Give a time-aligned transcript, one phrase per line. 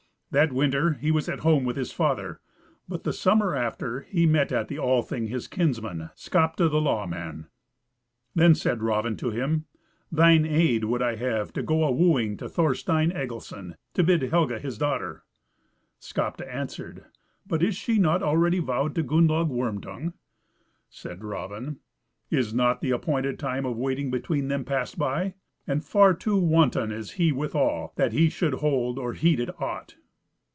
[0.33, 2.39] That winter he was at home with his father,
[2.87, 7.47] but the summer after he met at the Althing his kinsman, Skapti the law man.
[8.33, 9.65] Then said Raven to him,
[10.09, 14.57] "Thine aid would I have to go a wooing to Thorstein Egilson, to bid Helga
[14.57, 15.23] his daughter."
[15.99, 17.03] Skapti answered,
[17.45, 20.13] "But is she not already vowed to Gunnlaug Worm tongue?"
[20.89, 21.81] Said Raven,
[22.29, 25.33] "Is not the appointed time of waiting between them passed by?
[25.67, 29.97] And far too wanton is he withal, that he should hold or heed it aught."